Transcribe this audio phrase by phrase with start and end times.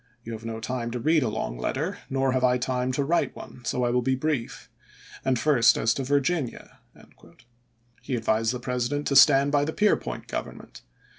[0.23, 3.35] You have no time to read a long letter, nor have I time to write
[3.35, 4.67] one, so I will be brief.
[5.23, 6.79] And first as to Virginia."
[8.01, 10.81] He advised the President to stand by the Peirpoint government.